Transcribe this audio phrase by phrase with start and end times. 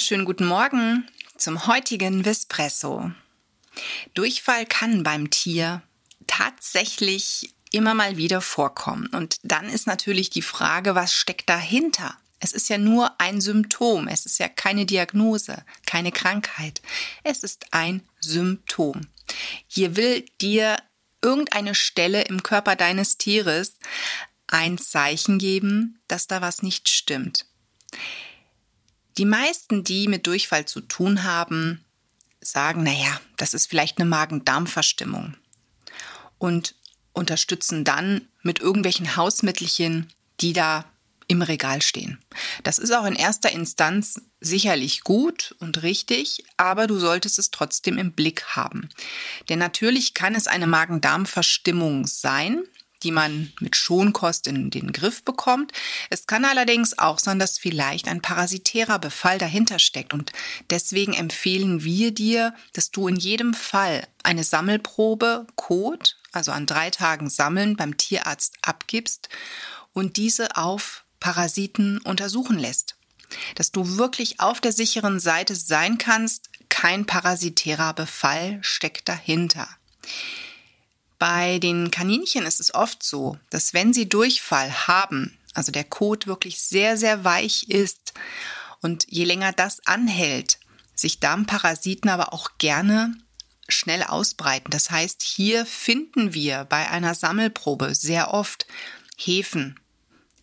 [0.00, 1.06] Wunderschönen guten Morgen
[1.36, 3.10] zum heutigen Vespresso.
[4.14, 5.82] Durchfall kann beim Tier
[6.26, 9.08] tatsächlich immer mal wieder vorkommen.
[9.08, 12.16] Und dann ist natürlich die Frage, was steckt dahinter?
[12.38, 16.80] Es ist ja nur ein Symptom, es ist ja keine Diagnose, keine Krankheit.
[17.22, 19.02] Es ist ein Symptom.
[19.66, 20.78] Hier will dir
[21.20, 23.76] irgendeine Stelle im Körper deines Tieres
[24.46, 27.49] ein Zeichen geben, dass da was nicht stimmt.
[29.18, 31.84] Die meisten, die mit Durchfall zu tun haben,
[32.40, 35.34] sagen, naja, das ist vielleicht eine Magen-Darm-Verstimmung
[36.38, 36.74] und
[37.12, 40.84] unterstützen dann mit irgendwelchen Hausmittelchen, die da
[41.28, 42.18] im Regal stehen.
[42.64, 47.98] Das ist auch in erster Instanz sicherlich gut und richtig, aber du solltest es trotzdem
[47.98, 48.88] im Blick haben.
[49.48, 52.64] Denn natürlich kann es eine Magen-Darm-Verstimmung sein,
[53.02, 55.72] die man mit Schonkost in den Griff bekommt.
[56.10, 60.12] Es kann allerdings auch sein, dass vielleicht ein parasitärer Befall dahinter steckt.
[60.12, 60.32] Und
[60.70, 66.90] deswegen empfehlen wir dir, dass du in jedem Fall eine Sammelprobe Kot, also an drei
[66.90, 69.28] Tagen sammeln, beim Tierarzt abgibst
[69.92, 72.96] und diese auf Parasiten untersuchen lässt.
[73.54, 79.68] Dass du wirklich auf der sicheren Seite sein kannst, kein parasitärer Befall steckt dahinter.
[81.20, 86.26] Bei den Kaninchen ist es oft so, dass wenn sie Durchfall haben, also der Kot
[86.26, 88.14] wirklich sehr, sehr weich ist
[88.80, 90.58] und je länger das anhält,
[90.94, 93.14] sich Darmparasiten aber auch gerne
[93.68, 94.70] schnell ausbreiten.
[94.70, 98.66] Das heißt, hier finden wir bei einer Sammelprobe sehr oft
[99.18, 99.78] Hefen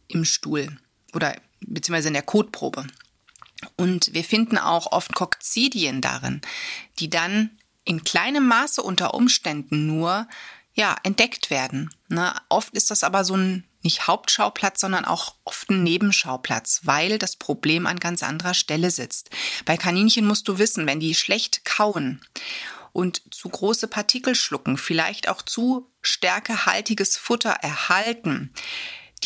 [0.08, 0.78] im Stuhl
[1.11, 2.86] oder beziehungsweise in der Kotprobe.
[3.78, 6.42] Und wir finden auch oft Kokzidien darin,
[6.99, 10.27] die dann in kleinem Maße unter Umständen nur
[10.77, 11.89] ja, entdeckt werden.
[12.08, 12.33] Ne?
[12.49, 17.36] Oft ist das aber so ein nicht Hauptschauplatz, sondern auch oft ein Nebenschauplatz, weil das
[17.36, 19.30] Problem an ganz anderer Stelle sitzt.
[19.65, 22.21] Bei Kaninchen musst du wissen, wenn die schlecht kauen
[22.93, 28.52] und zu große Partikel schlucken, vielleicht auch zu stärkehaltiges Futter erhalten,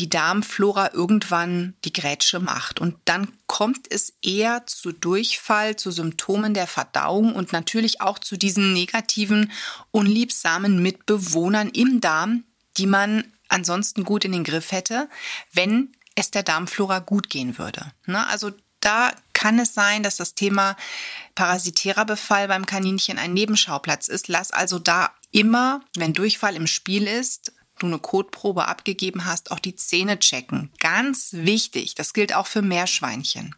[0.01, 2.79] die Darmflora irgendwann die Grätsche macht.
[2.79, 8.35] Und dann kommt es eher zu Durchfall, zu Symptomen der Verdauung und natürlich auch zu
[8.35, 9.51] diesen negativen,
[9.91, 12.45] unliebsamen Mitbewohnern im Darm,
[12.77, 15.07] die man ansonsten gut in den Griff hätte,
[15.53, 17.91] wenn es der Darmflora gut gehen würde.
[18.07, 18.25] Ne?
[18.27, 20.75] Also da kann es sein, dass das Thema
[21.35, 24.29] parasitärer Befall beim Kaninchen ein Nebenschauplatz ist.
[24.29, 29.59] Lass also da immer, wenn Durchfall im Spiel ist, du eine Kotprobe abgegeben hast, auch
[29.59, 30.71] die Zähne checken.
[30.79, 31.95] Ganz wichtig.
[31.95, 33.55] Das gilt auch für Meerschweinchen.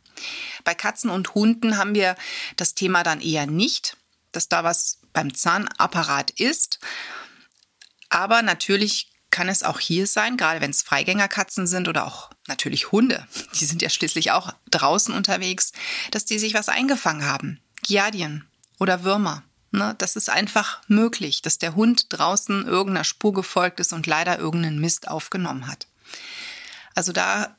[0.64, 2.16] Bei Katzen und Hunden haben wir
[2.56, 3.98] das Thema dann eher nicht,
[4.32, 6.80] dass da was beim Zahnapparat ist.
[8.10, 12.92] Aber natürlich kann es auch hier sein, gerade wenn es Freigängerkatzen sind oder auch natürlich
[12.92, 13.28] Hunde,
[13.60, 15.72] die sind ja schließlich auch draußen unterwegs,
[16.12, 17.60] dass die sich was eingefangen haben.
[17.82, 18.48] Giardien
[18.80, 19.44] oder Würmer.
[19.76, 24.38] Ne, das ist einfach möglich, dass der Hund draußen irgendeiner Spur gefolgt ist und leider
[24.38, 25.88] irgendeinen Mist aufgenommen hat.
[26.94, 27.58] Also da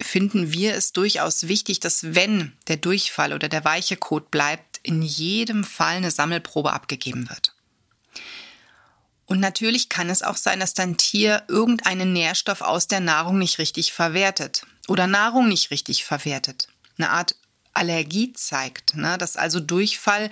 [0.00, 5.02] finden wir es durchaus wichtig, dass wenn der Durchfall oder der weiche Kot bleibt, in
[5.02, 7.52] jedem Fall eine Sammelprobe abgegeben wird.
[9.26, 13.58] Und natürlich kann es auch sein, dass dein Tier irgendeinen Nährstoff aus der Nahrung nicht
[13.58, 16.68] richtig verwertet oder Nahrung nicht richtig verwertet.
[16.96, 17.34] Eine Art
[17.72, 19.18] Allergie zeigt, ne?
[19.18, 20.30] dass also Durchfall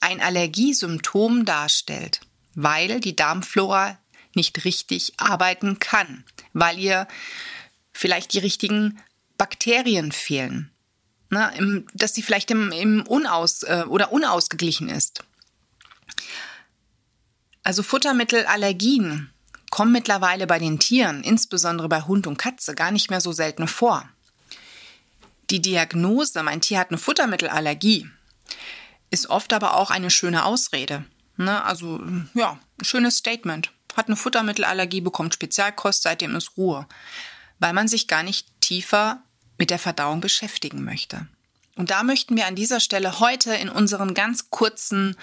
[0.00, 2.20] ein Allergiesymptom darstellt,
[2.54, 3.98] weil die Darmflora
[4.34, 7.08] nicht richtig arbeiten kann, weil ihr
[7.92, 9.00] vielleicht die richtigen
[9.38, 10.70] Bakterien fehlen,
[11.30, 11.84] ne?
[11.94, 15.24] dass sie vielleicht im, im Unaus äh, oder unausgeglichen ist.
[17.62, 19.30] Also Futtermittelallergien
[19.70, 23.66] kommen mittlerweile bei den Tieren, insbesondere bei Hund und Katze, gar nicht mehr so selten
[23.66, 24.08] vor.
[25.50, 28.08] Die Diagnose, mein Tier hat eine Futtermittelallergie,
[29.10, 31.04] ist oft aber auch eine schöne Ausrede.
[31.36, 31.62] Ne?
[31.64, 32.00] Also
[32.34, 33.70] ja, ein schönes Statement.
[33.94, 36.86] Hat eine Futtermittelallergie, bekommt Spezialkost, seitdem ist Ruhe.
[37.60, 39.22] Weil man sich gar nicht tiefer
[39.56, 41.28] mit der Verdauung beschäftigen möchte.
[41.76, 45.16] Und da möchten wir an dieser Stelle heute in unseren ganz kurzen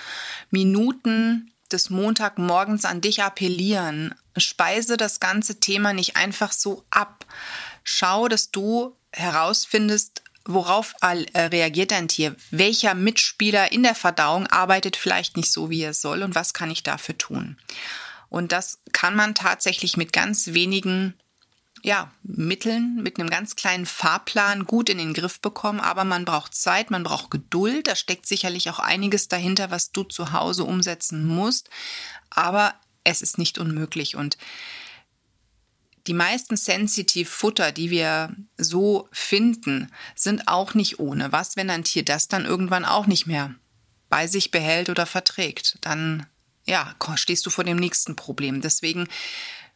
[0.50, 4.14] Minuten des Montagmorgens an dich appellieren.
[4.38, 7.26] Speise das ganze Thema nicht einfach so ab.
[7.84, 14.96] Schau, dass du herausfindest, worauf äh, reagiert dein Tier, welcher Mitspieler in der Verdauung arbeitet
[14.96, 17.58] vielleicht nicht so, wie er soll und was kann ich dafür tun.
[18.30, 21.14] Und das kann man tatsächlich mit ganz wenigen
[21.84, 26.54] ja, Mitteln, mit einem ganz kleinen Fahrplan gut in den Griff bekommen, aber man braucht
[26.54, 31.26] Zeit, man braucht Geduld, da steckt sicherlich auch einiges dahinter, was du zu Hause umsetzen
[31.26, 31.70] musst,
[32.30, 34.16] aber es ist nicht unmöglich.
[34.16, 34.38] Und
[36.08, 41.32] die meisten Sensitive Futter, die wir so finden, sind auch nicht ohne.
[41.32, 43.54] Was, wenn ein Tier das dann irgendwann auch nicht mehr
[44.10, 45.78] bei sich behält oder verträgt?
[45.82, 46.26] Dann,
[46.66, 48.62] ja, stehst du vor dem nächsten Problem.
[48.62, 49.08] Deswegen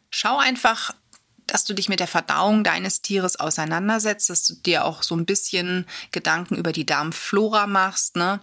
[0.10, 0.94] schau einfach,
[1.48, 5.26] dass du dich mit der Verdauung deines Tieres auseinandersetzt, dass du dir auch so ein
[5.26, 8.16] bisschen Gedanken über die Darmflora machst.
[8.16, 8.40] Ne?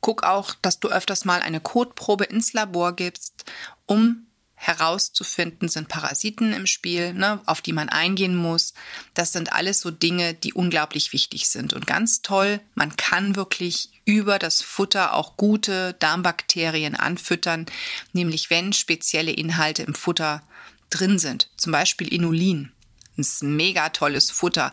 [0.00, 3.44] Guck auch, dass du öfters mal eine Kotprobe ins Labor gibst,
[3.86, 4.27] um
[4.58, 8.74] herauszufinden, sind Parasiten im Spiel, ne, auf die man eingehen muss.
[9.14, 11.72] Das sind alles so Dinge, die unglaublich wichtig sind.
[11.72, 17.66] Und ganz toll, man kann wirklich über das Futter auch gute Darmbakterien anfüttern,
[18.12, 20.42] nämlich wenn spezielle Inhalte im Futter
[20.90, 22.72] drin sind, zum Beispiel Inulin.
[23.18, 24.72] Ist mega tolles Futter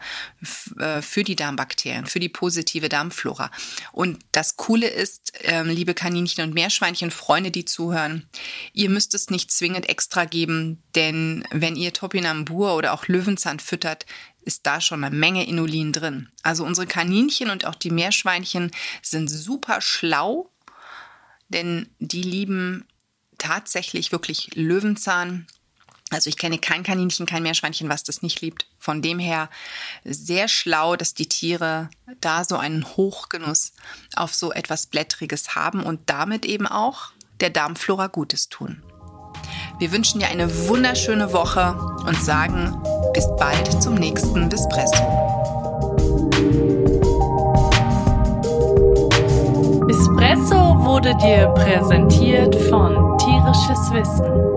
[0.80, 3.52] äh, für die Darmbakterien, für die positive Darmflora.
[3.92, 8.30] Und das Coole ist, ähm, liebe Kaninchen und Meerschweinchen, Freunde, die zuhören,
[8.72, 14.06] ihr müsst es nicht zwingend extra geben, denn wenn ihr Topinambur oder auch Löwenzahn füttert,
[14.44, 16.30] ist da schon eine Menge Inulin drin.
[16.44, 18.72] Also unsere Kaninchen und auch die Meerschweinchen
[19.02, 20.52] sind super schlau,
[21.50, 22.86] denn die lieben
[23.38, 25.48] tatsächlich wirklich Löwenzahn
[26.12, 28.68] also ich kenne kein Kaninchen, kein Meerschweinchen, was das nicht liebt.
[28.78, 29.50] Von dem her
[30.04, 31.90] sehr schlau, dass die Tiere
[32.22, 33.74] da so einen Hochgenuss
[34.16, 38.84] auf so etwas Blättriges haben und damit eben auch der Darmflora Gutes tun.
[39.80, 41.74] Wir wünschen dir eine wunderschöne Woche
[42.06, 42.82] und sagen
[43.14, 45.04] bis bald zum nächsten Bispresso.
[49.88, 50.56] Bispresso
[50.86, 54.55] wurde dir präsentiert von Tierisches Wissen